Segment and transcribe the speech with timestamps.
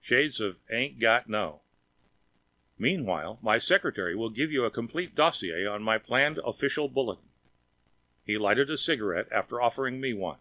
[0.00, 1.62] (Shades of "ain't got no!")
[2.78, 7.28] "Meanwhile, my secretary will give you a complete dossier on my planned Official Bulletin."
[8.24, 10.38] He lighted a cigarette after offering me one.